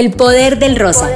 El 0.00 0.12
poder 0.12 0.58
del 0.58 0.76
rosa. 0.76 1.10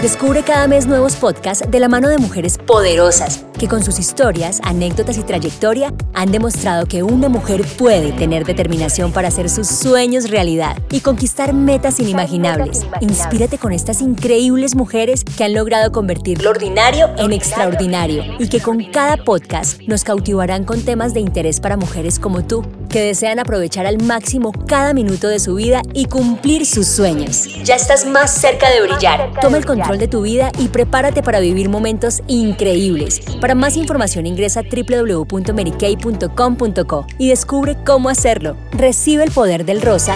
Descubre 0.00 0.44
cada 0.44 0.68
mes 0.68 0.86
nuevos 0.86 1.16
podcasts 1.16 1.68
de 1.68 1.80
la 1.80 1.88
mano 1.88 2.08
de 2.08 2.18
mujeres 2.18 2.56
poderosas 2.56 3.44
que 3.62 3.68
con 3.68 3.84
sus 3.84 4.00
historias, 4.00 4.60
anécdotas 4.64 5.18
y 5.18 5.22
trayectoria 5.22 5.94
han 6.14 6.32
demostrado 6.32 6.86
que 6.86 7.04
una 7.04 7.28
mujer 7.28 7.62
puede 7.78 8.10
tener 8.10 8.44
determinación 8.44 9.12
para 9.12 9.28
hacer 9.28 9.48
sus 9.48 9.68
sueños 9.68 10.30
realidad 10.30 10.76
y 10.90 10.98
conquistar 10.98 11.52
metas 11.52 12.00
inimaginables. 12.00 12.84
Inspírate 13.00 13.58
con 13.58 13.70
estas 13.70 14.00
increíbles 14.00 14.74
mujeres 14.74 15.22
que 15.22 15.44
han 15.44 15.54
logrado 15.54 15.92
convertir 15.92 16.42
lo 16.42 16.50
ordinario 16.50 17.10
en 17.18 17.32
extraordinario 17.32 18.24
y 18.40 18.48
que 18.48 18.58
con 18.58 18.82
cada 18.82 19.16
podcast 19.16 19.80
nos 19.82 20.02
cautivarán 20.02 20.64
con 20.64 20.82
temas 20.82 21.14
de 21.14 21.20
interés 21.20 21.60
para 21.60 21.76
mujeres 21.76 22.18
como 22.18 22.44
tú 22.44 22.64
que 22.92 23.00
desean 23.00 23.40
aprovechar 23.40 23.86
al 23.86 24.00
máximo 24.00 24.52
cada 24.68 24.94
minuto 24.94 25.26
de 25.26 25.40
su 25.40 25.56
vida 25.56 25.82
y 25.94 26.04
cumplir 26.04 26.64
sus 26.66 26.86
sueños. 26.86 27.48
Ya 27.64 27.74
estás 27.74 28.06
más 28.06 28.32
cerca 28.32 28.70
de 28.70 28.82
brillar. 28.82 29.32
Toma 29.40 29.56
el 29.56 29.64
control 29.64 29.98
de 29.98 30.06
tu 30.06 30.22
vida 30.22 30.52
y 30.58 30.68
prepárate 30.68 31.20
para 31.22 31.40
vivir 31.40 31.68
momentos 31.68 32.22
increíbles. 32.28 33.20
Para 33.40 33.56
más 33.56 33.76
información 33.76 34.26
ingresa 34.26 34.60
a 34.60 34.62
www.merikay.com.co 34.62 37.06
y 37.18 37.30
descubre 37.30 37.76
cómo 37.84 38.10
hacerlo. 38.10 38.56
Recibe 38.72 39.24
el 39.24 39.32
poder 39.32 39.64
del 39.64 39.82
rosa 39.82 40.14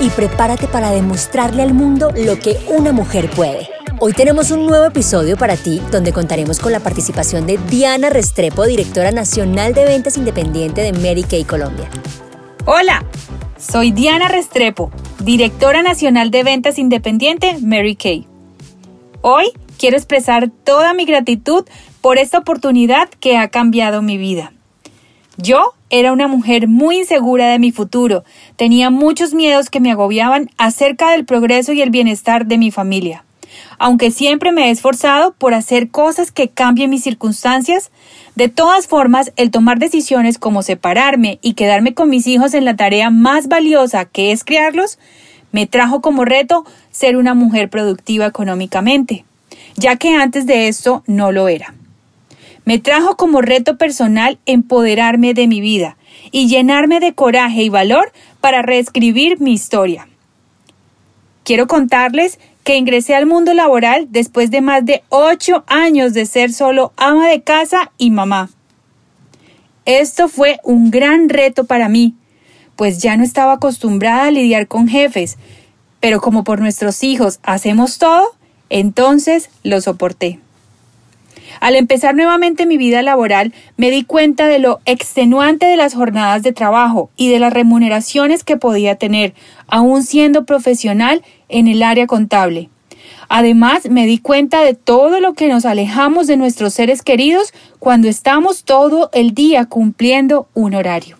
y 0.00 0.10
prepárate 0.10 0.66
para 0.66 0.90
demostrarle 0.90 1.62
al 1.62 1.72
mundo 1.74 2.10
lo 2.16 2.36
que 2.38 2.58
una 2.68 2.92
mujer 2.92 3.30
puede. 3.30 3.81
Hoy 4.04 4.14
tenemos 4.14 4.50
un 4.50 4.66
nuevo 4.66 4.84
episodio 4.84 5.36
para 5.36 5.56
ti 5.56 5.80
donde 5.92 6.12
contaremos 6.12 6.58
con 6.58 6.72
la 6.72 6.80
participación 6.80 7.46
de 7.46 7.56
Diana 7.56 8.10
Restrepo, 8.10 8.66
directora 8.66 9.12
nacional 9.12 9.74
de 9.74 9.84
ventas 9.84 10.18
independiente 10.18 10.80
de 10.80 10.92
Mary 10.92 11.22
Kay 11.22 11.44
Colombia. 11.44 11.88
Hola, 12.64 13.04
soy 13.56 13.92
Diana 13.92 14.26
Restrepo, 14.26 14.90
directora 15.20 15.84
nacional 15.84 16.32
de 16.32 16.42
ventas 16.42 16.80
independiente 16.80 17.58
Mary 17.62 17.94
Kay. 17.94 18.26
Hoy 19.20 19.52
quiero 19.78 19.96
expresar 19.98 20.50
toda 20.64 20.94
mi 20.94 21.04
gratitud 21.04 21.64
por 22.00 22.18
esta 22.18 22.38
oportunidad 22.38 23.08
que 23.08 23.36
ha 23.36 23.50
cambiado 23.50 24.02
mi 24.02 24.18
vida. 24.18 24.52
Yo 25.36 25.74
era 25.90 26.12
una 26.12 26.26
mujer 26.26 26.66
muy 26.66 26.98
insegura 26.98 27.52
de 27.52 27.60
mi 27.60 27.70
futuro, 27.70 28.24
tenía 28.56 28.90
muchos 28.90 29.32
miedos 29.32 29.70
que 29.70 29.78
me 29.78 29.92
agobiaban 29.92 30.50
acerca 30.58 31.12
del 31.12 31.24
progreso 31.24 31.72
y 31.72 31.82
el 31.82 31.90
bienestar 31.90 32.46
de 32.46 32.58
mi 32.58 32.72
familia. 32.72 33.24
Aunque 33.78 34.10
siempre 34.10 34.52
me 34.52 34.68
he 34.68 34.70
esforzado 34.70 35.32
por 35.32 35.54
hacer 35.54 35.90
cosas 35.90 36.32
que 36.32 36.48
cambien 36.48 36.90
mis 36.90 37.02
circunstancias, 37.02 37.90
de 38.34 38.48
todas 38.48 38.86
formas, 38.86 39.32
el 39.36 39.50
tomar 39.50 39.78
decisiones 39.78 40.38
como 40.38 40.62
separarme 40.62 41.38
y 41.42 41.54
quedarme 41.54 41.94
con 41.94 42.08
mis 42.08 42.26
hijos 42.26 42.54
en 42.54 42.64
la 42.64 42.76
tarea 42.76 43.10
más 43.10 43.48
valiosa 43.48 44.04
que 44.04 44.32
es 44.32 44.44
criarlos, 44.44 44.98
me 45.52 45.66
trajo 45.66 46.00
como 46.00 46.24
reto 46.24 46.64
ser 46.90 47.16
una 47.16 47.34
mujer 47.34 47.68
productiva 47.68 48.26
económicamente, 48.26 49.24
ya 49.76 49.96
que 49.96 50.14
antes 50.14 50.46
de 50.46 50.68
esto 50.68 51.02
no 51.06 51.30
lo 51.30 51.48
era. 51.48 51.74
Me 52.64 52.78
trajo 52.78 53.16
como 53.16 53.40
reto 53.40 53.76
personal 53.76 54.38
empoderarme 54.46 55.34
de 55.34 55.46
mi 55.46 55.60
vida 55.60 55.96
y 56.30 56.48
llenarme 56.48 57.00
de 57.00 57.12
coraje 57.12 57.62
y 57.62 57.68
valor 57.68 58.12
para 58.40 58.62
reescribir 58.62 59.40
mi 59.40 59.52
historia. 59.52 60.08
Quiero 61.44 61.66
contarles 61.66 62.38
que 62.64 62.76
ingresé 62.76 63.14
al 63.14 63.26
mundo 63.26 63.54
laboral 63.54 64.06
después 64.10 64.50
de 64.50 64.60
más 64.60 64.84
de 64.84 65.02
ocho 65.08 65.64
años 65.66 66.12
de 66.14 66.26
ser 66.26 66.52
solo 66.52 66.92
ama 66.96 67.28
de 67.28 67.42
casa 67.42 67.92
y 67.98 68.10
mamá. 68.10 68.50
Esto 69.84 70.28
fue 70.28 70.58
un 70.62 70.90
gran 70.90 71.28
reto 71.28 71.64
para 71.64 71.88
mí, 71.88 72.14
pues 72.76 72.98
ya 73.02 73.16
no 73.16 73.24
estaba 73.24 73.54
acostumbrada 73.54 74.26
a 74.26 74.30
lidiar 74.30 74.68
con 74.68 74.86
jefes, 74.86 75.38
pero 75.98 76.20
como 76.20 76.44
por 76.44 76.60
nuestros 76.60 77.02
hijos 77.02 77.40
hacemos 77.42 77.98
todo, 77.98 78.22
entonces 78.70 79.50
lo 79.64 79.80
soporté. 79.80 80.38
Al 81.60 81.76
empezar 81.76 82.14
nuevamente 82.14 82.66
mi 82.66 82.76
vida 82.76 83.02
laboral, 83.02 83.52
me 83.76 83.90
di 83.90 84.04
cuenta 84.04 84.46
de 84.46 84.58
lo 84.58 84.80
extenuante 84.84 85.66
de 85.66 85.76
las 85.76 85.94
jornadas 85.94 86.42
de 86.42 86.52
trabajo 86.52 87.10
y 87.16 87.30
de 87.30 87.38
las 87.38 87.52
remuneraciones 87.52 88.42
que 88.42 88.56
podía 88.56 88.96
tener, 88.96 89.34
aún 89.66 90.02
siendo 90.02 90.44
profesional 90.44 91.22
en 91.52 91.68
el 91.68 91.82
área 91.82 92.06
contable. 92.06 92.68
Además, 93.28 93.88
me 93.88 94.06
di 94.06 94.18
cuenta 94.18 94.62
de 94.62 94.74
todo 94.74 95.20
lo 95.20 95.34
que 95.34 95.48
nos 95.48 95.64
alejamos 95.64 96.26
de 96.26 96.36
nuestros 96.36 96.74
seres 96.74 97.02
queridos 97.02 97.54
cuando 97.78 98.08
estamos 98.08 98.64
todo 98.64 99.08
el 99.12 99.32
día 99.32 99.64
cumpliendo 99.66 100.48
un 100.54 100.74
horario. 100.74 101.16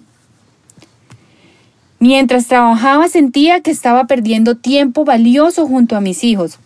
Mientras 1.99 2.49
trabajaba 2.49 3.09
sentía 3.09 3.61
que 3.61 3.71
estaba 3.71 4.07
perdiendo 4.07 4.57
tiempo 4.57 5.05
valioso 5.05 5.67
junto 5.69 5.97
a 5.97 6.01
mis 6.01 6.25
hijos 6.25 6.59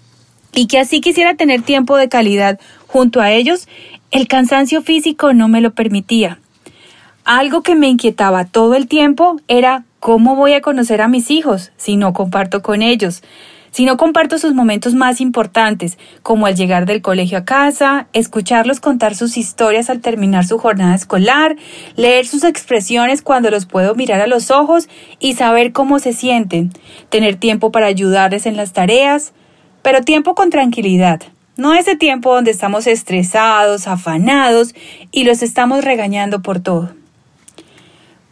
y 0.55 0.67
que 0.67 0.79
así 0.79 1.03
quisiera 1.03 1.35
tener 1.35 1.61
tiempo 1.61 1.97
de 1.97 2.09
calidad 2.09 2.59
junto 2.87 3.21
a 3.21 3.31
ellos, 3.31 3.69
el 4.11 4.29
cansancio 4.29 4.81
físico 4.81 5.35
no 5.35 5.47
me 5.47 5.61
lo 5.61 5.75
permitía. 5.75 6.41
Algo 7.25 7.63
que 7.63 7.75
me 7.75 7.89
inquietaba 7.89 8.47
todo 8.47 8.75
el 8.75 8.89
tiempo 8.89 9.37
era 9.47 9.85
cómo 10.01 10.37
voy 10.37 10.55
a 10.55 10.63
conocer 10.63 11.03
a 11.03 11.09
mis 11.09 11.31
hijos 11.31 11.71
si 11.77 11.97
no 11.97 12.13
comparto 12.15 12.63
con 12.63 12.81
ellos, 12.81 13.23
si 13.77 13.85
no 13.85 13.99
comparto 13.99 14.39
sus 14.39 14.55
momentos 14.55 14.95
más 14.95 15.21
importantes, 15.21 15.99
como 16.23 16.47
al 16.47 16.57
llegar 16.57 16.87
del 16.87 17.03
colegio 17.03 17.37
a 17.37 17.45
casa, 17.45 18.07
escucharlos 18.15 18.81
contar 18.81 19.15
sus 19.15 19.37
historias 19.37 19.91
al 19.91 20.01
terminar 20.01 20.47
su 20.47 20.57
jornada 20.57 20.95
escolar, 20.95 21.57
leer 21.95 22.27
sus 22.27 22.43
expresiones 22.43 23.21
cuando 23.21 23.51
los 23.51 23.67
puedo 23.67 23.95
mirar 23.95 24.23
a 24.23 24.27
los 24.27 24.51
ojos 24.51 24.89
y 25.19 25.35
saber 25.35 25.73
cómo 25.73 25.99
se 25.99 26.15
sienten, 26.15 26.73
tener 27.11 27.37
tiempo 27.37 27.71
para 27.71 27.85
ayudarles 27.85 28.47
en 28.47 28.57
las 28.57 28.73
tareas, 28.73 29.35
pero 29.83 30.01
tiempo 30.01 30.35
con 30.35 30.49
tranquilidad, 30.49 31.21
no 31.59 31.75
ese 31.75 31.97
tiempo 31.97 32.35
donde 32.35 32.53
estamos 32.53 32.87
estresados, 32.87 33.89
afanados 33.89 34.75
y 35.13 35.25
los 35.25 35.43
estamos 35.43 35.85
regañando 35.85 36.41
por 36.41 36.61
todo. 36.61 36.95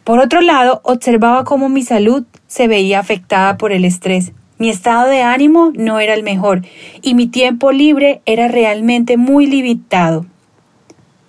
Por 0.05 0.17
otro 0.17 0.41
lado, 0.41 0.81
observaba 0.83 1.43
cómo 1.43 1.69
mi 1.69 1.83
salud 1.83 2.23
se 2.47 2.67
veía 2.67 2.97
afectada 2.97 3.57
por 3.57 3.71
el 3.71 3.85
estrés. 3.85 4.31
Mi 4.57 4.69
estado 4.69 5.09
de 5.09 5.21
ánimo 5.21 5.71
no 5.75 5.99
era 5.99 6.13
el 6.13 6.23
mejor 6.23 6.61
y 7.01 7.13
mi 7.13 7.27
tiempo 7.27 7.71
libre 7.71 8.21
era 8.25 8.47
realmente 8.47 9.17
muy 9.17 9.47
limitado. 9.47 10.25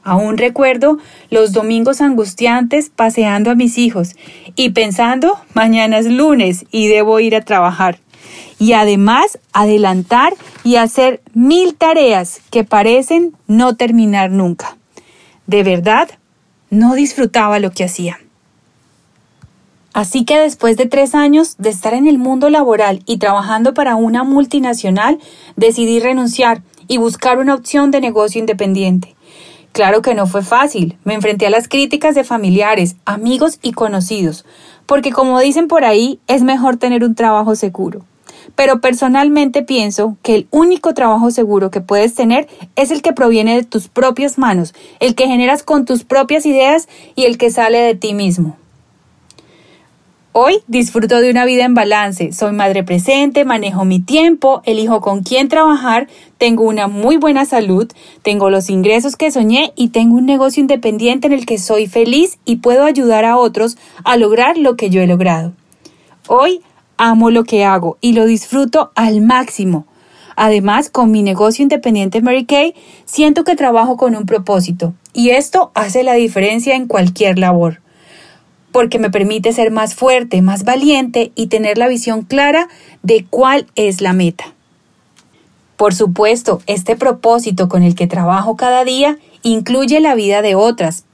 Aún 0.05 0.39
recuerdo 0.39 0.99
los 1.31 1.53
domingos 1.53 2.01
angustiantes 2.01 2.91
paseando 2.91 3.51
a 3.51 3.57
mis 3.57 3.77
hijos 3.79 4.15
y 4.55 4.71
pensando, 4.71 5.41
mañana 5.55 5.99
es 5.99 6.07
lunes 6.07 6.65
y 6.71 6.87
debo 6.87 7.19
ir 7.19 7.35
a 7.35 7.41
trabajar 7.41 7.99
y 8.59 8.73
además 8.73 9.39
adelantar 9.53 10.35
y 10.65 10.77
hacer 10.77 11.21
mil 11.35 11.75
tareas 11.75 12.41
que 12.51 12.65
parecen 12.65 13.35
no 13.47 13.77
terminar 13.77 14.31
nunca. 14.31 14.77
De 15.47 15.63
verdad, 15.63 16.09
no 16.71 16.95
disfrutaba 16.95 17.59
lo 17.59 17.71
que 17.71 17.85
hacía. 17.85 18.19
Así 19.97 20.27
que 20.27 20.39
después 20.39 20.77
de 20.77 20.85
tres 20.85 21.15
años 21.15 21.57
de 21.57 21.71
estar 21.71 21.95
en 21.95 22.07
el 22.07 22.19
mundo 22.19 22.51
laboral 22.51 23.03
y 23.07 23.17
trabajando 23.17 23.73
para 23.73 23.97
una 23.97 24.25
multinacional, 24.25 25.19
decidí 25.57 26.01
renunciar 26.01 26.61
y 26.87 26.99
buscar 26.99 27.39
una 27.39 27.55
opción 27.55 27.91
de 27.91 28.03
negocio 28.03 28.39
independiente. 28.39 29.17
Claro 29.73 30.03
que 30.03 30.15
no 30.15 30.27
fue 30.27 30.43
fácil, 30.43 30.99
me 31.05 31.15
enfrenté 31.15 31.47
a 31.47 31.51
las 31.51 31.67
críticas 31.67 32.15
de 32.15 32.25
familiares, 32.25 32.97
amigos 33.07 33.59
y 33.63 33.73
conocidos, 33.73 34.45
porque 34.85 35.13
como 35.13 35.41
dicen 35.41 35.67
por 35.67 35.83
ahí, 35.87 36.21
es 36.27 36.43
mejor 36.43 36.77
tener 36.77 37.03
un 37.03 37.15
trabajo 37.15 37.55
seguro 37.55 38.05
pero 38.55 38.81
personalmente 38.81 39.63
pienso 39.63 40.17
que 40.23 40.35
el 40.35 40.47
único 40.51 40.95
trabajo 40.95 41.31
seguro 41.31 41.71
que 41.71 41.81
puedes 41.81 42.15
tener 42.15 42.49
es 42.77 42.91
el 42.91 43.03
que 43.03 43.13
proviene 43.13 43.57
de 43.57 43.65
tus 43.65 43.89
propias 43.89 44.39
manos, 44.39 44.73
el 45.01 45.15
que 45.15 45.27
generas 45.27 45.65
con 45.65 45.85
tus 45.85 46.05
propias 46.05 46.47
ideas 46.47 46.89
y 47.17 47.25
el 47.25 47.39
que 47.39 47.51
sale 47.51 47.79
de 47.79 47.97
ti 47.97 48.15
mismo. 48.15 48.57
Hoy 50.39 50.59
disfruto 50.69 51.23
de 51.23 51.31
una 51.31 51.47
vida 51.47 51.65
en 51.65 51.73
balance, 51.73 52.31
soy 52.31 52.53
madre 52.53 52.85
presente, 52.85 53.47
manejo 53.47 53.87
mi 53.87 54.01
tiempo, 54.01 54.61
elijo 54.67 55.01
con 55.01 55.23
quién 55.23 55.49
trabajar, 55.49 56.09
tengo 56.37 56.65
una 56.65 56.89
muy 56.89 57.17
buena 57.17 57.47
salud, 57.47 57.91
tengo 58.21 58.51
los 58.51 58.69
ingresos 58.69 59.17
que 59.17 59.31
soñé 59.31 59.73
y 59.77 59.89
tengo 59.89 60.17
un 60.17 60.27
negocio 60.27 60.61
independiente 60.61 61.27
en 61.27 61.33
el 61.33 61.47
que 61.47 61.57
soy 61.57 61.87
feliz 61.87 62.39
y 62.45 62.57
puedo 62.57 62.85
ayudar 62.85 63.25
a 63.25 63.39
otros 63.39 63.79
a 64.05 64.19
lograr 64.19 64.59
lo 64.59 64.77
que 64.77 64.91
yo 64.91 65.01
he 65.01 65.07
logrado. 65.07 65.55
Hoy 66.29 66.61
amo 66.99 67.31
lo 67.31 67.45
que 67.45 67.65
hago 67.65 67.97
y 68.03 68.13
lo 68.13 68.27
disfruto 68.27 68.93
al 68.95 69.23
máximo. 69.23 69.87
Además, 70.37 70.91
con 70.91 71.11
mi 71.11 71.23
negocio 71.23 71.63
independiente 71.63 72.21
Mary 72.21 72.45
Kay, 72.45 72.75
siento 73.07 73.43
que 73.43 73.57
trabajo 73.57 73.97
con 73.97 74.15
un 74.15 74.27
propósito 74.27 74.93
y 75.15 75.31
esto 75.31 75.71
hace 75.73 76.03
la 76.03 76.13
diferencia 76.13 76.77
en 76.77 76.89
cualquier 76.89 77.39
labor, 77.39 77.81
porque 78.77 78.99
me 78.99 79.09
permite 79.09 79.55
ser 79.55 79.71
más 79.71 79.95
fuerte, 79.95 80.43
más 80.43 80.65
valiente 80.65 81.33
y 81.35 81.47
tener 81.47 81.79
la 81.79 81.89
visión 81.89 82.21
clara 82.21 82.69
de 83.03 83.25
cuál 83.25 83.67
es 83.75 84.03
la 84.03 84.13
meta. 84.13 84.53
Por 85.79 85.95
supuesto, 85.95 86.61
este 86.67 86.95
propósito 86.95 87.71
con 87.71 87.83
el 87.83 87.95
que 87.95 88.07
trabajo 88.07 88.55
cada 88.57 88.85
día 88.85 89.17
incluye 89.43 89.99
la 90.01 90.15
vida 90.15 90.43
de 90.43 90.57
otras, 90.57 91.07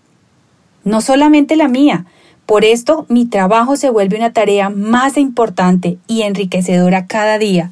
no 0.82 1.00
solamente 1.00 1.54
la 1.54 1.68
mía, 1.68 2.06
Por 2.46 2.64
esto, 2.64 3.06
mi 3.08 3.26
trabajo 3.26 3.76
se 3.76 3.90
vuelve 3.90 4.16
una 4.16 4.32
tarea 4.32 4.68
más 4.68 5.16
importante 5.16 5.98
y 6.08 6.22
enriquecedora 6.22 7.06
cada 7.06 7.38
día, 7.38 7.70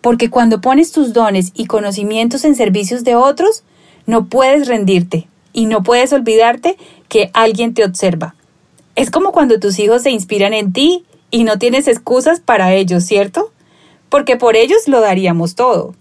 porque 0.00 0.30
cuando 0.30 0.60
pones 0.60 0.92
tus 0.92 1.12
dones 1.12 1.50
y 1.56 1.66
conocimientos 1.66 2.44
en 2.44 2.54
servicios 2.54 3.02
de 3.02 3.16
otros, 3.16 3.64
no 4.06 4.26
puedes 4.26 4.68
rendirte 4.68 5.26
y 5.52 5.66
no 5.66 5.82
puedes 5.82 6.12
olvidarte 6.12 6.76
que 7.08 7.32
alguien 7.34 7.74
te 7.74 7.84
observa. 7.84 8.36
Es 8.94 9.10
como 9.10 9.32
cuando 9.32 9.58
tus 9.58 9.78
hijos 9.78 10.02
se 10.02 10.10
inspiran 10.10 10.52
en 10.52 10.72
ti 10.72 11.04
y 11.30 11.44
no 11.44 11.58
tienes 11.58 11.88
excusas 11.88 12.40
para 12.40 12.74
ellos, 12.74 13.04
¿cierto? 13.04 13.50
Porque 14.08 14.36
por 14.36 14.56
ellos 14.56 14.86
lo 14.86 15.00
daríamos 15.00 15.54
todo. 15.54 15.94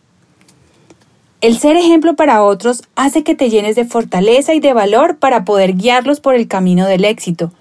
El 1.40 1.58
ser 1.58 1.76
ejemplo 1.76 2.16
para 2.16 2.44
otros 2.44 2.84
hace 2.96 3.24
que 3.24 3.34
te 3.34 3.50
llenes 3.50 3.76
de 3.76 3.86
fortaleza 3.86 4.54
y 4.54 4.60
de 4.60 4.74
valor 4.74 5.18
para 5.18 5.44
poder 5.44 5.76
guiarlos 5.76 6.20
por 6.20 6.36
el 6.36 6.48
camino 6.48 6.86
del 6.86 7.04
éxito. 7.04 7.52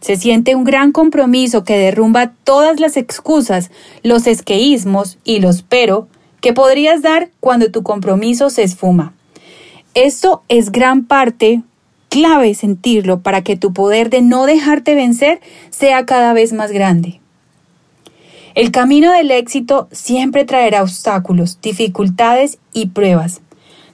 Se 0.00 0.16
siente 0.16 0.54
un 0.54 0.62
gran 0.62 0.92
compromiso 0.92 1.64
que 1.64 1.76
derrumba 1.76 2.32
todas 2.44 2.78
las 2.78 2.96
excusas, 2.96 3.70
los 4.04 4.28
esqueísmos 4.28 5.18
y 5.24 5.40
los 5.40 5.62
pero 5.62 6.06
que 6.40 6.52
podrías 6.52 7.02
dar 7.02 7.30
cuando 7.40 7.72
tu 7.72 7.82
compromiso 7.82 8.50
se 8.50 8.62
esfuma. 8.62 9.14
Esto 9.94 10.44
es 10.48 10.70
gran 10.70 11.06
parte 11.06 11.62
clave 12.08 12.54
sentirlo 12.54 13.20
para 13.20 13.42
que 13.42 13.56
tu 13.56 13.72
poder 13.72 14.10
de 14.10 14.22
no 14.22 14.46
dejarte 14.46 14.94
vencer 14.94 15.40
sea 15.70 16.06
cada 16.06 16.32
vez 16.32 16.52
más 16.52 16.72
grande. 16.72 17.20
El 18.54 18.70
camino 18.70 19.12
del 19.12 19.30
éxito 19.30 19.86
siempre 19.92 20.46
traerá 20.46 20.82
obstáculos, 20.82 21.60
dificultades 21.60 22.58
y 22.72 22.86
pruebas. 22.86 23.42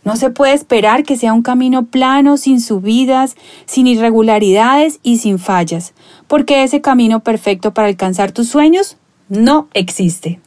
No 0.05 0.17
se 0.17 0.31
puede 0.31 0.53
esperar 0.53 1.05
que 1.05 1.17
sea 1.17 1.33
un 1.33 1.43
camino 1.43 1.87
plano, 1.87 2.37
sin 2.37 2.61
subidas, 2.61 3.37
sin 3.67 3.87
irregularidades 3.87 5.01
y 5.03 5.19
sin 5.19 5.39
fallas, 5.39 5.95
porque 6.27 6.63
ese 6.63 6.81
camino 6.81 7.21
perfecto 7.21 7.75
para 7.75 7.89
alcanzar 7.89 8.33
tus 8.33 8.49
sueños 8.49 8.97
no 9.29 9.69
existe. 9.75 10.41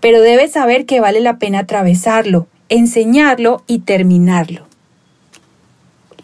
Pero 0.00 0.20
debes 0.20 0.52
saber 0.52 0.86
que 0.86 1.00
vale 1.00 1.20
la 1.20 1.38
pena 1.38 1.60
atravesarlo, 1.60 2.46
enseñarlo 2.68 3.62
y 3.66 3.80
terminarlo. 3.80 4.66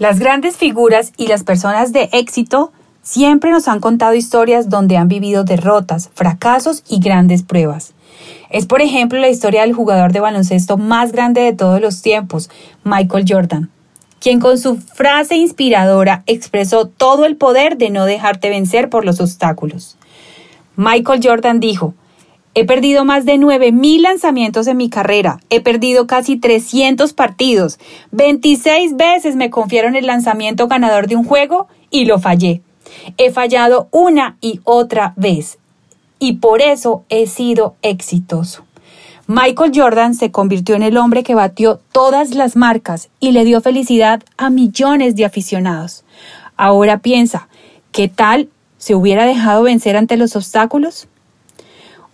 Las 0.01 0.19
grandes 0.19 0.57
figuras 0.57 1.13
y 1.19 1.27
las 1.27 1.45
personas 1.45 1.93
de 1.93 2.09
éxito 2.13 2.73
siempre 3.03 3.51
nos 3.51 3.69
han 3.69 3.81
contado 3.81 4.15
historias 4.15 4.71
donde 4.71 4.97
han 4.97 5.09
vivido 5.09 5.45
derrotas, 5.45 6.09
fracasos 6.15 6.83
y 6.89 7.01
grandes 7.01 7.43
pruebas. 7.43 7.93
Es 8.49 8.65
por 8.65 8.81
ejemplo 8.81 9.19
la 9.19 9.29
historia 9.29 9.61
del 9.61 9.75
jugador 9.75 10.13
de 10.13 10.21
baloncesto 10.21 10.79
más 10.79 11.13
grande 11.13 11.43
de 11.43 11.53
todos 11.53 11.83
los 11.83 12.01
tiempos, 12.01 12.49
Michael 12.83 13.27
Jordan, 13.29 13.71
quien 14.21 14.41
con 14.41 14.57
su 14.57 14.79
frase 14.79 15.37
inspiradora 15.37 16.23
expresó 16.25 16.87
todo 16.87 17.27
el 17.27 17.37
poder 17.37 17.77
de 17.77 17.91
no 17.91 18.07
dejarte 18.07 18.49
vencer 18.49 18.89
por 18.89 19.05
los 19.05 19.21
obstáculos. 19.21 19.99
Michael 20.77 21.21
Jordan 21.23 21.61
dijo, 21.61 21.93
He 22.61 22.67
perdido 22.67 23.07
más 23.07 23.25
de 23.25 23.37
9.000 23.37 24.03
lanzamientos 24.03 24.67
en 24.67 24.77
mi 24.77 24.91
carrera. 24.91 25.41
He 25.49 25.63
perdido 25.63 26.07
casi 26.07 26.37
300 26.37 27.15
partidos. 27.15 27.79
26 28.11 28.99
veces 28.99 29.35
me 29.35 29.49
confiaron 29.49 29.97
el 29.97 30.05
lanzamiento 30.05 30.69
ganador 30.69 31.07
de 31.07 31.17
un 31.17 31.25
juego 31.25 31.69
y 31.89 32.05
lo 32.05 32.19
fallé. 32.19 32.61
He 33.17 33.31
fallado 33.31 33.89
una 33.93 34.37
y 34.43 34.61
otra 34.65 35.15
vez. 35.17 35.57
Y 36.19 36.35
por 36.35 36.61
eso 36.61 37.03
he 37.09 37.27
sido 37.27 37.77
exitoso. 37.81 38.67
Michael 39.27 39.73
Jordan 39.75 40.15
se 40.15 40.31
convirtió 40.31 40.75
en 40.75 40.83
el 40.83 40.99
hombre 40.99 41.23
que 41.23 41.35
batió 41.35 41.81
todas 41.93 42.35
las 42.35 42.57
marcas 42.57 43.09
y 43.21 43.33
le 43.33 43.47
dio 43.47 43.63
felicidad 43.63 44.23
a 44.37 44.51
millones 44.51 45.17
de 45.17 45.25
aficionados. 45.25 46.05
Ahora 46.59 46.99
piensa, 46.99 47.49
¿qué 47.91 48.09
tal 48.09 48.51
se 48.77 48.95
hubiera 48.95 49.25
dejado 49.25 49.63
vencer 49.63 49.97
ante 49.97 50.19
los 50.19 50.37
obstáculos? 50.37 51.09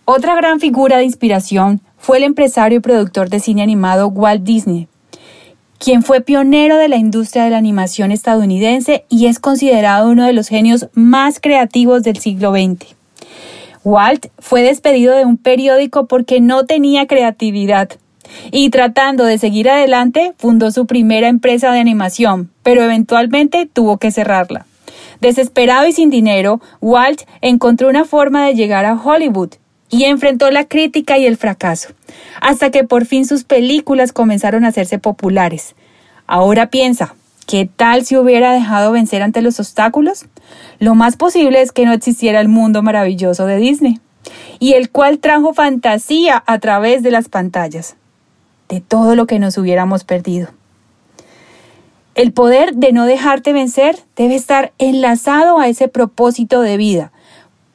Otra 0.08 0.36
gran 0.36 0.60
figura 0.60 0.98
de 0.98 1.04
inspiración 1.04 1.80
fue 1.98 2.18
el 2.18 2.22
empresario 2.22 2.78
y 2.78 2.80
productor 2.80 3.28
de 3.28 3.40
cine 3.40 3.64
animado 3.64 4.06
Walt 4.06 4.44
Disney, 4.44 4.86
quien 5.80 6.04
fue 6.04 6.20
pionero 6.20 6.76
de 6.76 6.86
la 6.86 6.94
industria 6.94 7.42
de 7.42 7.50
la 7.50 7.58
animación 7.58 8.12
estadounidense 8.12 9.04
y 9.08 9.26
es 9.26 9.40
considerado 9.40 10.08
uno 10.08 10.24
de 10.24 10.32
los 10.32 10.46
genios 10.46 10.86
más 10.92 11.40
creativos 11.40 12.04
del 12.04 12.18
siglo 12.18 12.52
XX. 12.52 12.94
Walt 13.82 14.26
fue 14.38 14.62
despedido 14.62 15.12
de 15.16 15.24
un 15.24 15.38
periódico 15.38 16.06
porque 16.06 16.40
no 16.40 16.66
tenía 16.66 17.08
creatividad 17.08 17.90
y 18.52 18.70
tratando 18.70 19.24
de 19.24 19.38
seguir 19.38 19.68
adelante 19.68 20.34
fundó 20.38 20.70
su 20.70 20.86
primera 20.86 21.26
empresa 21.26 21.72
de 21.72 21.80
animación, 21.80 22.52
pero 22.62 22.80
eventualmente 22.80 23.66
tuvo 23.66 23.96
que 23.96 24.12
cerrarla. 24.12 24.66
Desesperado 25.20 25.88
y 25.88 25.92
sin 25.92 26.10
dinero, 26.10 26.60
Walt 26.80 27.22
encontró 27.40 27.88
una 27.88 28.04
forma 28.04 28.46
de 28.46 28.54
llegar 28.54 28.84
a 28.84 28.94
Hollywood 28.94 29.54
y 29.90 30.04
enfrentó 30.04 30.50
la 30.50 30.64
crítica 30.64 31.18
y 31.18 31.26
el 31.26 31.36
fracaso, 31.36 31.90
hasta 32.40 32.70
que 32.70 32.84
por 32.84 33.06
fin 33.06 33.26
sus 33.26 33.44
películas 33.44 34.12
comenzaron 34.12 34.64
a 34.64 34.68
hacerse 34.68 34.98
populares. 34.98 35.74
Ahora 36.26 36.70
piensa, 36.70 37.14
¿qué 37.46 37.68
tal 37.74 38.04
si 38.04 38.16
hubiera 38.16 38.52
dejado 38.52 38.92
vencer 38.92 39.22
ante 39.22 39.42
los 39.42 39.60
obstáculos? 39.60 40.26
Lo 40.78 40.94
más 40.94 41.16
posible 41.16 41.62
es 41.62 41.72
que 41.72 41.86
no 41.86 41.92
existiera 41.92 42.40
el 42.40 42.48
mundo 42.48 42.82
maravilloso 42.82 43.46
de 43.46 43.58
Disney, 43.58 44.00
y 44.58 44.72
el 44.72 44.90
cual 44.90 45.18
trajo 45.18 45.54
fantasía 45.54 46.42
a 46.46 46.58
través 46.58 47.02
de 47.02 47.10
las 47.10 47.28
pantallas, 47.28 47.96
de 48.68 48.80
todo 48.80 49.14
lo 49.14 49.26
que 49.26 49.38
nos 49.38 49.56
hubiéramos 49.58 50.04
perdido. 50.04 50.48
El 52.16 52.32
poder 52.32 52.74
de 52.74 52.92
no 52.92 53.04
dejarte 53.04 53.52
vencer 53.52 53.98
debe 54.16 54.34
estar 54.34 54.72
enlazado 54.78 55.60
a 55.60 55.68
ese 55.68 55.86
propósito 55.86 56.62
de 56.62 56.78
vida, 56.78 57.12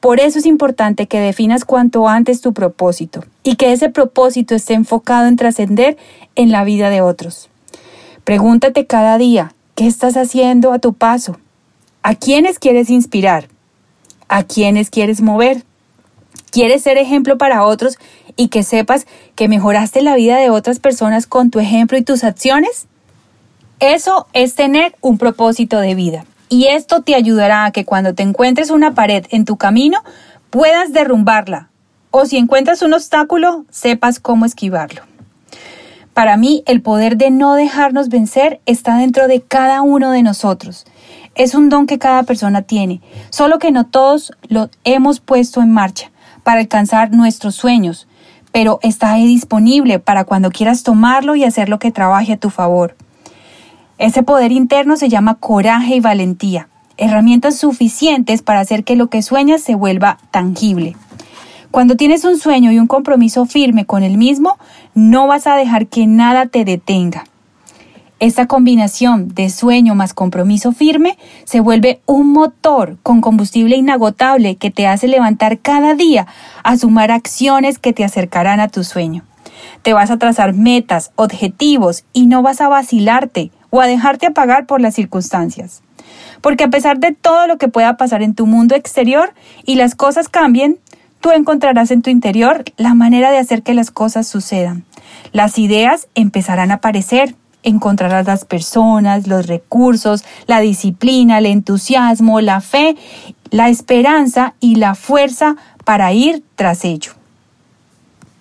por 0.02 0.18
eso 0.18 0.40
es 0.40 0.46
importante 0.46 1.06
que 1.06 1.20
definas 1.20 1.64
cuanto 1.64 2.08
antes 2.08 2.40
tu 2.40 2.52
propósito 2.52 3.22
y 3.44 3.54
que 3.54 3.72
ese 3.72 3.88
propósito 3.88 4.56
esté 4.56 4.74
enfocado 4.74 5.28
en 5.28 5.36
trascender 5.36 5.96
en 6.34 6.50
la 6.50 6.64
vida 6.64 6.90
de 6.90 7.00
otros. 7.00 7.48
Pregúntate 8.24 8.84
cada 8.88 9.16
día, 9.16 9.54
¿qué 9.76 9.86
estás 9.86 10.16
haciendo 10.16 10.72
a 10.72 10.80
tu 10.80 10.92
paso? 10.92 11.38
¿A 12.02 12.16
quiénes 12.16 12.58
quieres 12.58 12.90
inspirar? 12.90 13.46
¿A 14.26 14.42
quiénes 14.42 14.90
quieres 14.90 15.20
mover? 15.20 15.62
¿Quieres 16.50 16.82
ser 16.82 16.98
ejemplo 16.98 17.38
para 17.38 17.64
otros 17.64 17.96
y 18.34 18.48
que 18.48 18.64
sepas 18.64 19.06
que 19.36 19.46
mejoraste 19.46 20.02
la 20.02 20.16
vida 20.16 20.36
de 20.38 20.50
otras 20.50 20.80
personas 20.80 21.28
con 21.28 21.52
tu 21.52 21.60
ejemplo 21.60 21.96
y 21.96 22.02
tus 22.02 22.24
acciones? 22.24 22.88
Eso 23.78 24.26
es 24.32 24.56
tener 24.56 24.96
un 25.00 25.16
propósito 25.16 25.78
de 25.78 25.94
vida 25.94 26.24
y 26.52 26.66
esto 26.66 27.00
te 27.00 27.14
ayudará 27.14 27.64
a 27.64 27.70
que 27.70 27.86
cuando 27.86 28.14
te 28.14 28.22
encuentres 28.22 28.68
una 28.68 28.94
pared 28.94 29.24
en 29.30 29.46
tu 29.46 29.56
camino 29.56 30.04
puedas 30.50 30.92
derrumbarla 30.92 31.70
o 32.10 32.26
si 32.26 32.36
encuentras 32.36 32.82
un 32.82 32.92
obstáculo 32.92 33.64
sepas 33.70 34.20
cómo 34.20 34.44
esquivarlo. 34.44 35.00
Para 36.12 36.36
mí 36.36 36.62
el 36.66 36.82
poder 36.82 37.16
de 37.16 37.30
no 37.30 37.54
dejarnos 37.54 38.10
vencer 38.10 38.60
está 38.66 38.98
dentro 38.98 39.28
de 39.28 39.40
cada 39.40 39.80
uno 39.80 40.10
de 40.10 40.22
nosotros. 40.22 40.84
Es 41.34 41.54
un 41.54 41.70
don 41.70 41.86
que 41.86 41.98
cada 41.98 42.24
persona 42.24 42.60
tiene, 42.60 43.00
solo 43.30 43.58
que 43.58 43.70
no 43.70 43.86
todos 43.86 44.32
lo 44.46 44.68
hemos 44.84 45.20
puesto 45.20 45.62
en 45.62 45.72
marcha 45.72 46.10
para 46.42 46.60
alcanzar 46.60 47.12
nuestros 47.12 47.54
sueños, 47.54 48.06
pero 48.52 48.78
está 48.82 49.12
ahí 49.12 49.26
disponible 49.26 50.00
para 50.00 50.24
cuando 50.24 50.50
quieras 50.50 50.82
tomarlo 50.82 51.34
y 51.34 51.44
hacer 51.44 51.70
lo 51.70 51.78
que 51.78 51.92
trabaje 51.92 52.34
a 52.34 52.36
tu 52.36 52.50
favor. 52.50 52.94
Ese 54.02 54.24
poder 54.24 54.50
interno 54.50 54.96
se 54.96 55.08
llama 55.08 55.36
coraje 55.36 55.94
y 55.94 56.00
valentía, 56.00 56.66
herramientas 56.96 57.56
suficientes 57.56 58.42
para 58.42 58.58
hacer 58.58 58.82
que 58.82 58.96
lo 58.96 59.06
que 59.06 59.22
sueñas 59.22 59.62
se 59.62 59.76
vuelva 59.76 60.18
tangible. 60.32 60.96
Cuando 61.70 61.94
tienes 61.94 62.24
un 62.24 62.36
sueño 62.36 62.72
y 62.72 62.80
un 62.80 62.88
compromiso 62.88 63.46
firme 63.46 63.84
con 63.84 64.02
el 64.02 64.18
mismo, 64.18 64.58
no 64.96 65.28
vas 65.28 65.46
a 65.46 65.54
dejar 65.54 65.86
que 65.86 66.08
nada 66.08 66.46
te 66.46 66.64
detenga. 66.64 67.26
Esta 68.18 68.48
combinación 68.48 69.28
de 69.28 69.50
sueño 69.50 69.94
más 69.94 70.14
compromiso 70.14 70.72
firme 70.72 71.16
se 71.44 71.60
vuelve 71.60 72.00
un 72.04 72.32
motor 72.32 72.96
con 73.04 73.20
combustible 73.20 73.76
inagotable 73.76 74.56
que 74.56 74.72
te 74.72 74.88
hace 74.88 75.06
levantar 75.06 75.60
cada 75.60 75.94
día 75.94 76.26
a 76.64 76.76
sumar 76.76 77.12
acciones 77.12 77.78
que 77.78 77.92
te 77.92 78.02
acercarán 78.02 78.58
a 78.58 78.66
tu 78.66 78.82
sueño. 78.82 79.22
Te 79.82 79.92
vas 79.92 80.10
a 80.10 80.18
trazar 80.18 80.54
metas, 80.54 81.12
objetivos 81.14 82.02
y 82.12 82.26
no 82.26 82.42
vas 82.42 82.60
a 82.60 82.68
vacilarte 82.68 83.52
o 83.72 83.80
a 83.80 83.86
dejarte 83.86 84.26
apagar 84.26 84.66
por 84.66 84.82
las 84.82 84.94
circunstancias. 84.94 85.82
Porque 86.42 86.64
a 86.64 86.68
pesar 86.68 86.98
de 86.98 87.12
todo 87.12 87.46
lo 87.46 87.56
que 87.56 87.68
pueda 87.68 87.96
pasar 87.96 88.22
en 88.22 88.34
tu 88.34 88.46
mundo 88.46 88.74
exterior 88.74 89.32
y 89.64 89.76
las 89.76 89.94
cosas 89.94 90.28
cambien, 90.28 90.78
tú 91.20 91.30
encontrarás 91.30 91.90
en 91.90 92.02
tu 92.02 92.10
interior 92.10 92.64
la 92.76 92.92
manera 92.92 93.30
de 93.30 93.38
hacer 93.38 93.62
que 93.62 93.72
las 93.72 93.90
cosas 93.90 94.28
sucedan. 94.28 94.84
Las 95.32 95.58
ideas 95.58 96.06
empezarán 96.14 96.70
a 96.70 96.74
aparecer, 96.74 97.34
encontrarás 97.62 98.26
las 98.26 98.44
personas, 98.44 99.26
los 99.26 99.46
recursos, 99.46 100.22
la 100.46 100.60
disciplina, 100.60 101.38
el 101.38 101.46
entusiasmo, 101.46 102.42
la 102.42 102.60
fe, 102.60 102.96
la 103.50 103.70
esperanza 103.70 104.52
y 104.60 104.74
la 104.74 104.94
fuerza 104.94 105.56
para 105.86 106.12
ir 106.12 106.44
tras 106.56 106.84
ello. 106.84 107.12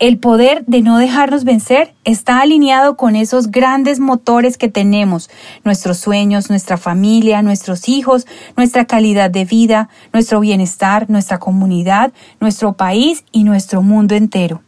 El 0.01 0.17
poder 0.17 0.65
de 0.65 0.81
no 0.81 0.97
dejarnos 0.97 1.43
vencer 1.43 1.93
está 2.05 2.41
alineado 2.41 2.97
con 2.97 3.15
esos 3.15 3.51
grandes 3.51 3.99
motores 3.99 4.57
que 4.57 4.67
tenemos, 4.67 5.29
nuestros 5.63 5.99
sueños, 5.99 6.49
nuestra 6.49 6.77
familia, 6.77 7.43
nuestros 7.43 7.87
hijos, 7.87 8.25
nuestra 8.57 8.85
calidad 8.85 9.29
de 9.29 9.45
vida, 9.45 9.89
nuestro 10.11 10.39
bienestar, 10.39 11.07
nuestra 11.07 11.37
comunidad, 11.37 12.13
nuestro 12.39 12.73
país 12.73 13.25
y 13.31 13.43
nuestro 13.43 13.83
mundo 13.83 14.15
entero. 14.15 14.63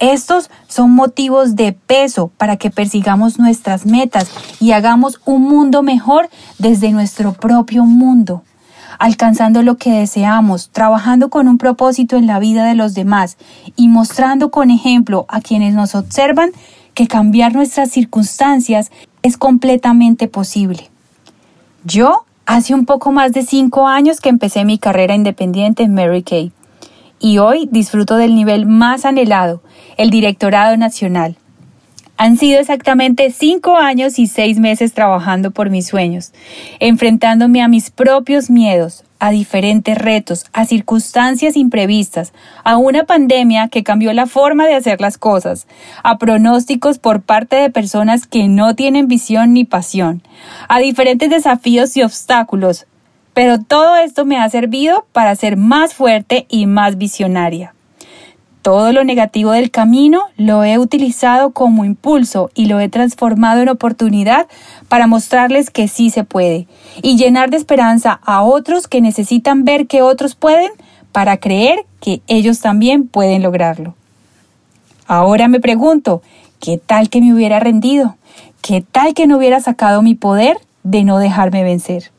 Estos 0.00 0.50
son 0.66 0.90
motivos 0.90 1.54
de 1.54 1.72
peso 1.72 2.32
para 2.36 2.56
que 2.56 2.72
persigamos 2.72 3.38
nuestras 3.38 3.86
metas 3.86 4.28
y 4.58 4.72
hagamos 4.72 5.20
un 5.26 5.42
mundo 5.42 5.84
mejor 5.84 6.28
desde 6.58 6.90
nuestro 6.90 7.34
propio 7.34 7.84
mundo 7.84 8.42
alcanzando 8.98 9.62
lo 9.62 9.76
que 9.76 9.90
deseamos, 9.90 10.70
trabajando 10.70 11.30
con 11.30 11.48
un 11.48 11.58
propósito 11.58 12.16
en 12.16 12.26
la 12.26 12.38
vida 12.38 12.64
de 12.64 12.74
los 12.74 12.94
demás 12.94 13.36
y 13.76 13.88
mostrando 13.88 14.50
con 14.50 14.70
ejemplo 14.70 15.26
a 15.28 15.40
quienes 15.40 15.74
nos 15.74 15.94
observan 15.94 16.50
que 16.94 17.06
cambiar 17.06 17.54
nuestras 17.54 17.90
circunstancias 17.90 18.90
es 19.22 19.36
completamente 19.36 20.28
posible. 20.28 20.90
Yo 21.84 22.24
hace 22.46 22.74
un 22.74 22.86
poco 22.86 23.12
más 23.12 23.32
de 23.32 23.42
cinco 23.42 23.86
años 23.86 24.20
que 24.20 24.28
empecé 24.28 24.64
mi 24.64 24.78
carrera 24.78 25.14
independiente 25.14 25.82
en 25.82 25.94
Mary 25.94 26.22
Kay 26.22 26.52
y 27.18 27.38
hoy 27.38 27.68
disfruto 27.70 28.16
del 28.16 28.34
nivel 28.34 28.66
más 28.66 29.04
anhelado, 29.04 29.62
el 29.96 30.10
directorado 30.10 30.76
nacional. 30.76 31.36
Han 32.18 32.38
sido 32.38 32.60
exactamente 32.60 33.30
cinco 33.30 33.76
años 33.76 34.18
y 34.18 34.26
seis 34.26 34.58
meses 34.58 34.94
trabajando 34.94 35.50
por 35.50 35.68
mis 35.68 35.86
sueños, 35.86 36.32
enfrentándome 36.80 37.62
a 37.62 37.68
mis 37.68 37.90
propios 37.90 38.48
miedos, 38.48 39.04
a 39.18 39.30
diferentes 39.30 39.98
retos, 39.98 40.46
a 40.54 40.64
circunstancias 40.64 41.56
imprevistas, 41.56 42.32
a 42.64 42.78
una 42.78 43.04
pandemia 43.04 43.68
que 43.68 43.82
cambió 43.82 44.14
la 44.14 44.26
forma 44.26 44.66
de 44.66 44.74
hacer 44.74 45.00
las 45.00 45.18
cosas, 45.18 45.66
a 46.02 46.16
pronósticos 46.16 46.98
por 46.98 47.20
parte 47.20 47.56
de 47.56 47.70
personas 47.70 48.26
que 48.26 48.48
no 48.48 48.74
tienen 48.74 49.08
visión 49.08 49.52
ni 49.52 49.64
pasión, 49.64 50.22
a 50.68 50.78
diferentes 50.78 51.28
desafíos 51.28 51.98
y 51.98 52.02
obstáculos. 52.02 52.86
Pero 53.34 53.60
todo 53.60 53.96
esto 53.96 54.24
me 54.24 54.38
ha 54.38 54.48
servido 54.48 55.06
para 55.12 55.36
ser 55.36 55.58
más 55.58 55.92
fuerte 55.92 56.46
y 56.48 56.64
más 56.64 56.96
visionaria. 56.96 57.75
Todo 58.66 58.90
lo 58.90 59.04
negativo 59.04 59.52
del 59.52 59.70
camino 59.70 60.22
lo 60.36 60.64
he 60.64 60.76
utilizado 60.76 61.52
como 61.52 61.84
impulso 61.84 62.50
y 62.52 62.66
lo 62.66 62.80
he 62.80 62.88
transformado 62.88 63.60
en 63.62 63.68
oportunidad 63.68 64.48
para 64.88 65.06
mostrarles 65.06 65.70
que 65.70 65.86
sí 65.86 66.10
se 66.10 66.24
puede 66.24 66.66
y 67.00 67.16
llenar 67.16 67.50
de 67.50 67.58
esperanza 67.58 68.18
a 68.24 68.42
otros 68.42 68.88
que 68.88 69.00
necesitan 69.00 69.64
ver 69.64 69.86
que 69.86 70.02
otros 70.02 70.34
pueden 70.34 70.72
para 71.12 71.36
creer 71.36 71.86
que 72.00 72.22
ellos 72.26 72.58
también 72.58 73.06
pueden 73.06 73.44
lograrlo. 73.44 73.94
Ahora 75.06 75.46
me 75.46 75.60
pregunto, 75.60 76.22
¿qué 76.58 76.76
tal 76.76 77.08
que 77.08 77.20
me 77.20 77.32
hubiera 77.32 77.60
rendido? 77.60 78.16
¿Qué 78.62 78.80
tal 78.80 79.14
que 79.14 79.28
no 79.28 79.36
hubiera 79.36 79.60
sacado 79.60 80.02
mi 80.02 80.16
poder 80.16 80.56
de 80.82 81.04
no 81.04 81.20
dejarme 81.20 81.62
vencer? 81.62 82.10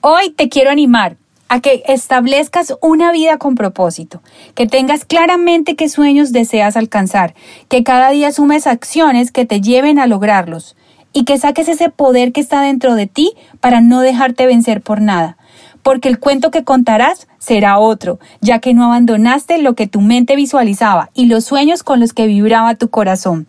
Hoy 0.00 0.30
te 0.30 0.48
quiero 0.48 0.70
animar 0.70 1.18
a 1.50 1.60
que 1.60 1.82
establezcas 1.86 2.76
una 2.80 3.10
vida 3.10 3.36
con 3.36 3.56
propósito, 3.56 4.22
que 4.54 4.68
tengas 4.68 5.04
claramente 5.04 5.74
qué 5.74 5.88
sueños 5.88 6.30
deseas 6.30 6.76
alcanzar, 6.76 7.34
que 7.68 7.82
cada 7.82 8.10
día 8.10 8.30
sumes 8.30 8.68
acciones 8.68 9.32
que 9.32 9.44
te 9.44 9.60
lleven 9.60 9.98
a 9.98 10.06
lograrlos 10.06 10.76
y 11.12 11.24
que 11.24 11.38
saques 11.38 11.68
ese 11.68 11.90
poder 11.90 12.30
que 12.30 12.40
está 12.40 12.62
dentro 12.62 12.94
de 12.94 13.08
ti 13.08 13.32
para 13.60 13.80
no 13.80 14.00
dejarte 14.00 14.46
vencer 14.46 14.80
por 14.80 15.00
nada, 15.00 15.38
porque 15.82 16.08
el 16.08 16.20
cuento 16.20 16.52
que 16.52 16.62
contarás 16.62 17.26
será 17.38 17.80
otro, 17.80 18.20
ya 18.40 18.60
que 18.60 18.72
no 18.72 18.84
abandonaste 18.84 19.58
lo 19.58 19.74
que 19.74 19.88
tu 19.88 20.00
mente 20.00 20.36
visualizaba 20.36 21.10
y 21.14 21.26
los 21.26 21.46
sueños 21.46 21.82
con 21.82 21.98
los 21.98 22.12
que 22.12 22.28
vibraba 22.28 22.76
tu 22.76 22.90
corazón. 22.90 23.48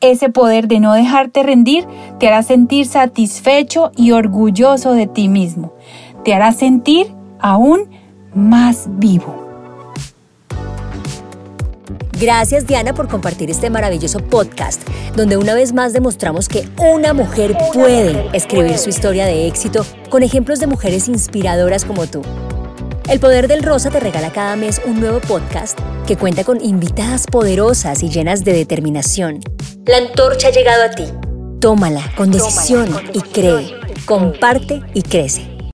Ese 0.00 0.28
poder 0.28 0.68
de 0.68 0.78
no 0.78 0.92
dejarte 0.92 1.42
rendir 1.42 1.88
te 2.20 2.28
hará 2.28 2.44
sentir 2.44 2.86
satisfecho 2.86 3.90
y 3.96 4.12
orgulloso 4.12 4.92
de 4.92 5.08
ti 5.08 5.26
mismo. 5.26 5.72
Te 6.24 6.34
hará 6.34 6.52
sentir 6.52 7.12
aún 7.42 7.90
más 8.34 8.86
vivo. 8.88 9.42
Gracias 12.18 12.68
Diana 12.68 12.94
por 12.94 13.08
compartir 13.08 13.50
este 13.50 13.68
maravilloso 13.68 14.20
podcast, 14.20 14.80
donde 15.16 15.36
una 15.36 15.54
vez 15.54 15.72
más 15.72 15.92
demostramos 15.92 16.48
que 16.48 16.68
una 16.78 17.12
mujer 17.12 17.56
puede 17.74 18.28
escribir 18.32 18.78
su 18.78 18.90
historia 18.90 19.26
de 19.26 19.48
éxito 19.48 19.84
con 20.08 20.22
ejemplos 20.22 20.60
de 20.60 20.68
mujeres 20.68 21.08
inspiradoras 21.08 21.84
como 21.84 22.06
tú. 22.06 22.22
El 23.08 23.18
Poder 23.18 23.48
del 23.48 23.64
Rosa 23.64 23.90
te 23.90 23.98
regala 23.98 24.32
cada 24.32 24.54
mes 24.54 24.80
un 24.86 25.00
nuevo 25.00 25.18
podcast 25.18 25.76
que 26.06 26.16
cuenta 26.16 26.44
con 26.44 26.64
invitadas 26.64 27.26
poderosas 27.26 28.04
y 28.04 28.08
llenas 28.08 28.44
de 28.44 28.52
determinación. 28.52 29.40
La 29.84 29.96
antorcha 29.96 30.48
ha 30.48 30.52
llegado 30.52 30.84
a 30.84 30.90
ti. 30.90 31.06
Tómala 31.60 32.02
con 32.16 32.30
decisión 32.30 32.88
y 33.12 33.20
cree. 33.20 33.74
Comparte 34.06 34.80
y 34.94 35.02
crece. 35.02 35.51